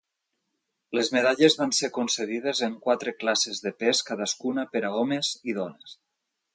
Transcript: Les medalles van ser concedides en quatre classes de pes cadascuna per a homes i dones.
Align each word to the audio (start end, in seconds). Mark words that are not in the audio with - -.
Les 0.99 1.11
medalles 1.15 1.57
van 1.59 1.75
ser 1.81 1.89
concedides 1.99 2.63
en 2.69 2.79
quatre 2.87 3.15
classes 3.21 3.63
de 3.67 3.75
pes 3.85 4.03
cadascuna 4.11 4.69
per 4.75 4.87
a 4.91 4.95
homes 5.03 5.35
i 5.53 5.61
dones. 5.61 5.99